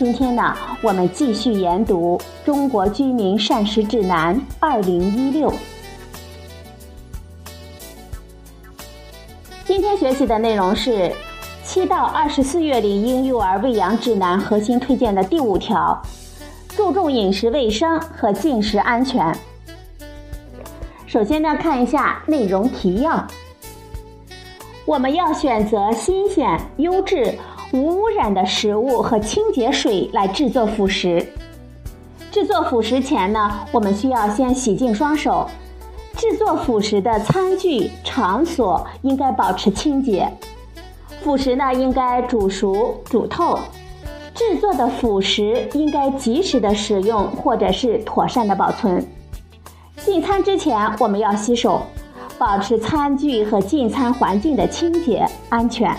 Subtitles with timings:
[0.00, 2.16] 今天呢，我们继续研读
[2.46, 5.52] 《中国居民膳食指南》二零一六。
[9.66, 11.12] 今天学习的内容是
[11.62, 16.00] 七到二十四月龄婴幼儿喂养指南核心推荐的第五条：
[16.74, 19.36] 注重饮食卫生和进食安全。
[21.04, 23.26] 首先呢，看一下内容提要。
[24.86, 27.38] 我们要选择新鲜、优质。
[27.72, 31.24] 无污染的食物和清洁水来制作辅食。
[32.32, 35.48] 制作辅食前呢，我们需要先洗净双手。
[36.16, 40.28] 制作辅食的餐具、场所应该保持清洁。
[41.22, 43.58] 辅食呢，应该煮熟、煮透。
[44.34, 49.06] 制作的辅食应该及时的使用，或者是妥善的保存。
[49.96, 51.82] 进餐之前，我们要洗手，
[52.38, 55.94] 保持餐具和进餐环境的清洁、安全。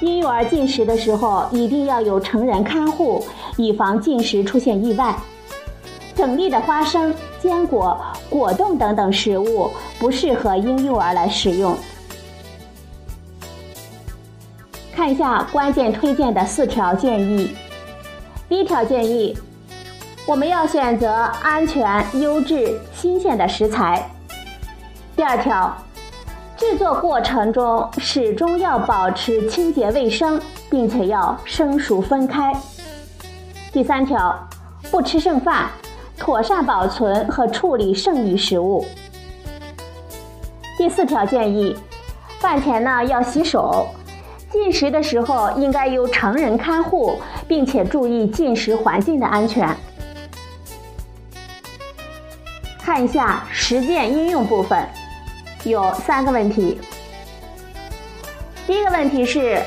[0.00, 3.24] 婴幼儿进食的时候，一定要有成人看护，
[3.56, 5.14] 以防进食出现意外。
[6.14, 11.76] 整粒的花生、坚果、果冻等等食物不适合婴幼儿来食用。
[14.94, 17.54] 看一下关键推荐的四条建议。
[18.48, 19.36] 第一条建议，
[20.26, 21.10] 我们要选择
[21.42, 24.10] 安全、优质、新鲜的食材。
[25.14, 25.76] 第二条。
[26.56, 30.40] 制作过程中始终要保持清洁卫生，
[30.70, 32.50] 并且要生熟分开。
[33.70, 34.34] 第三条，
[34.90, 35.66] 不吃剩饭，
[36.16, 38.86] 妥善保存和处理剩余食物。
[40.78, 41.76] 第四条建议，
[42.40, 43.86] 饭前呢要洗手，
[44.50, 49.68] 进食的时候应该由成人看护，并且注意进食环境的安全。
[52.78, 54.82] 看一下实践应用部分。
[55.66, 56.80] 有三个问题。
[58.66, 59.60] 第一个问题是，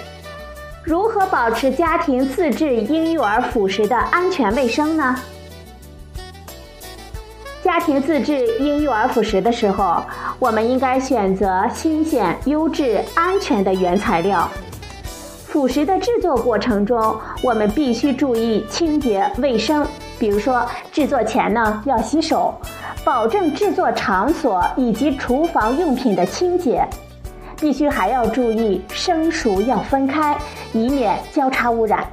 [0.83, 5.15] 如何保持家庭自制婴幼儿辅食的安全卫生呢？
[7.61, 10.01] 家庭自制婴幼儿辅食的时候，
[10.39, 14.49] 我们应该选择新鲜、优质、安全的原材料。
[15.47, 19.85] 辅食的制作过程中，我们必须注意清洁卫生，
[20.17, 22.53] 比如说制作前呢要洗手。
[23.03, 26.85] 保证制作场所以及厨房用品的清洁，
[27.59, 30.37] 必须还要注意生熟要分开，
[30.73, 32.05] 以免交叉污染。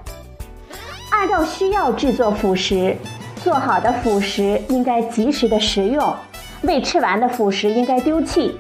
[1.11, 2.97] 按照需要制作辅食，
[3.43, 6.15] 做好的辅食应该及时的食用，
[6.63, 8.59] 未吃完的辅食应该丢弃。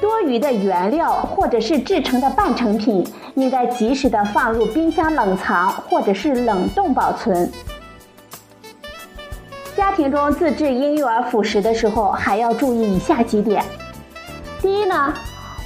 [0.00, 7.50] 多余的原料或者是制成的半成品，应该及时的放入冰箱冷藏或者是冷冻保存。
[9.82, 13.64] 家庭中自制婴幼儿辅食的时候，还要注意以下几点：
[14.60, 15.12] 第一呢，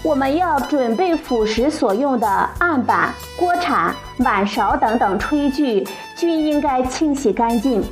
[0.03, 7.85] 我们要准备辅食所用的案板、锅铲、碗勺等等炊具均应该清洗干净。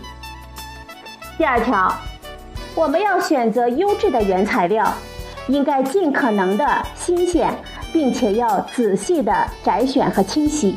[1.37, 1.95] 第二条，
[2.75, 4.91] 我们要选择优质的原材料，
[5.47, 7.55] 应该尽可能的新鲜，
[7.93, 10.75] 并且要仔细的摘选和清洗。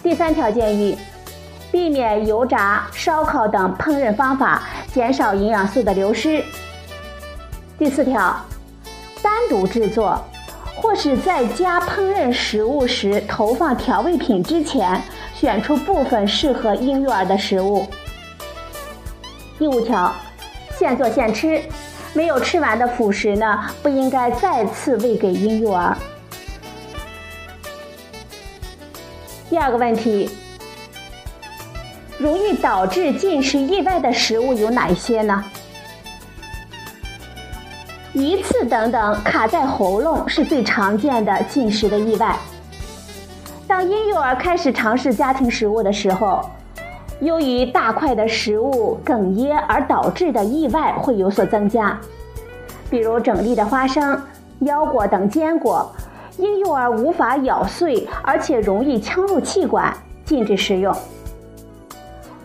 [0.00, 0.96] 第三条建议。
[1.74, 4.62] 避免油炸、烧烤等烹饪方法，
[4.92, 6.40] 减少营养素的流失。
[7.76, 8.32] 第四条，
[9.20, 10.16] 单独制作
[10.76, 15.02] 或是在家烹饪食物时投放调味品之前，
[15.34, 17.84] 选出部分适合婴幼儿的食物。
[19.58, 20.14] 第五条，
[20.78, 21.60] 现做现吃，
[22.12, 25.96] 没有吃完的辅食呢，不应该再次喂给婴幼儿。
[29.50, 30.30] 第二个问题。
[32.24, 35.44] 容易导致进食意外的食物有哪一些呢？
[38.14, 42.34] 鱼刺等等卡在喉咙是最常见的进食的意外。
[43.66, 46.48] 当婴幼儿开始尝试家庭食物的时候，
[47.20, 52.00] 由于大块的食物哽咽而导致的意外会有所增加，
[52.88, 54.18] 比如整粒的花生、
[54.60, 55.94] 腰果等坚果，
[56.38, 59.94] 婴幼儿无法咬碎，而且容易呛入气管，
[60.24, 60.96] 禁止食用。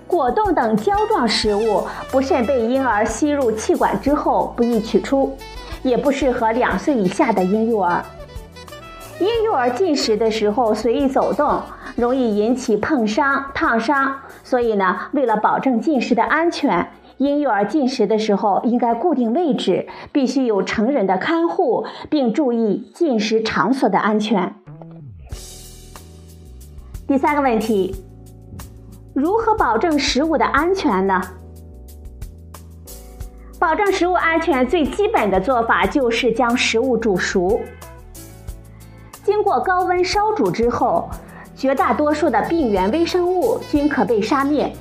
[0.09, 5.38] 果冻等胶状食物不慎被婴儿吸入气管之后不易取出，
[5.83, 8.03] 也不适合两岁以下的婴幼儿。
[9.19, 11.61] 婴幼儿进食的时候随意走动，
[11.95, 24.56] 容易引起碰伤、烫伤，所以呢，为了保证进食的安全，婴幼儿进食的时候应该固定位置，必须有成人的看护，并注意进食场所的安全。
[27.07, 27.95] 第三个问题，
[29.19, 31.21] 如何保证食物的安全呢？
[33.60, 37.60] 保证食物安全最基本的做法就是将食物煮熟。
[39.25, 41.10] 经过高温烧煮之后，
[41.54, 44.74] 绝大多数的病原微生物均可被杀灭。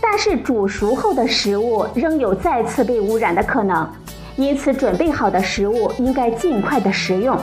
[0.00, 3.90] 但是煮熟后的食物仍有再次被污染的可能，
[4.36, 7.36] 因此准备好的食物应该尽快的食用。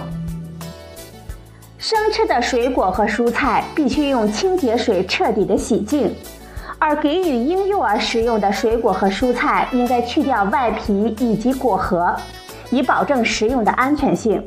[1.88, 6.12] 生吃的水果和蔬菜必须用清洁水彻底的洗净。
[6.80, 12.16] 而给予婴幼儿食用的水果和蔬菜，应该去掉外皮以及果核，
[12.72, 14.44] 以保证食用的安全性。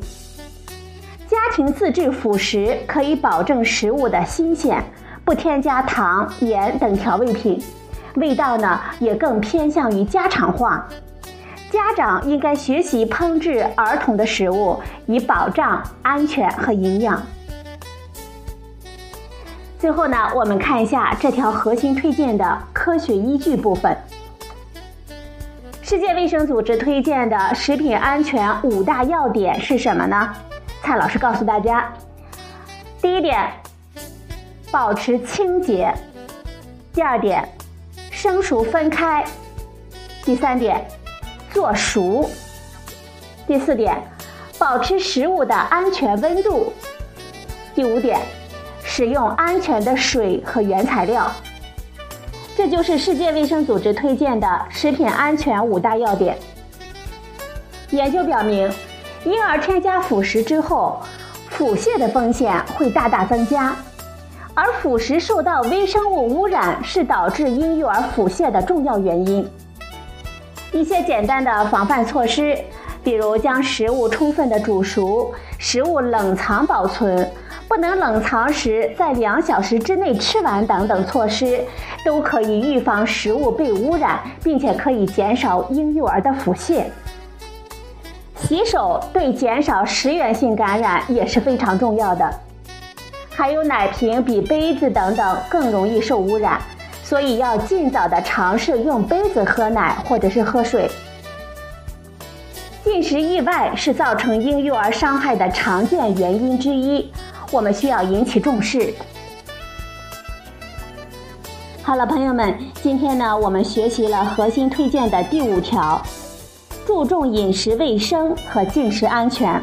[1.29, 4.83] 家庭自制辅食可以保证食物的新鲜，
[5.23, 7.57] 不添加糖、盐等调味品，
[8.15, 10.85] 味道呢也更偏向于家常化。
[11.71, 17.21] 家长应该学习烹制儿童的食物，以保障安全和营养。
[19.77, 23.95] 最后呢，我们看一下这条核心推荐的科学依据部分。
[25.81, 30.33] 世界卫生组织推荐的食品安全五大要点是什么呢？
[30.81, 31.91] 蔡老师告诉大家：
[33.01, 33.47] 第一点，
[34.71, 35.93] 保持清洁；
[36.93, 37.47] 第二点，
[38.11, 39.23] 生熟分开；
[40.23, 40.85] 第三点，
[41.53, 42.29] 做熟；
[43.47, 44.01] 第四点，
[44.57, 46.71] 保持食物的安全温度；
[47.75, 48.19] 第五点。
[48.81, 51.31] 使用安全的水和原材料，
[52.57, 56.35] 这就是世界卫生组织推荐的食品安全五大要点。
[57.91, 58.69] 研究表明，
[59.23, 60.99] 婴儿添加辅食之后，
[61.49, 63.73] 腹泻的风险会大大增加，
[64.53, 69.47] 而辅食受到微生物污染是导致婴幼儿腹泻的重要原因。
[70.71, 72.57] 一些简单的防范措施，
[73.03, 77.29] 比如将食物充分的煮熟，食物冷藏保存。
[77.67, 81.61] 不能冷藏时在两小时之内吃完等等措施，
[82.03, 86.85] 都可以预防食物被污染，并且可以减少婴幼儿的腹泻。
[88.35, 92.27] 洗手对减少食源性感染也是非常重要的。
[93.29, 96.59] 还有奶瓶比杯子等等更容易受污染，
[97.09, 100.87] 所以要尽早的尝试用杯子喝奶或者是喝水。
[102.83, 107.11] 进食意外是造成婴幼儿伤害的常见原因之一。
[107.51, 108.93] 我们需要引起重视。
[111.81, 115.99] 好了，朋友们，今天呢，我们学习了核心推荐的第五条，
[116.85, 119.59] 注重饮食卫生和进食安全。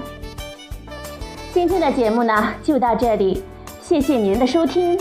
[1.55, 3.45] 今天的节目呢，就到这里，
[3.81, 4.99] 谢谢您的收听，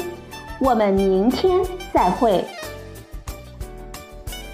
[0.60, 1.60] 我们明天
[1.96, 2.46] 再会。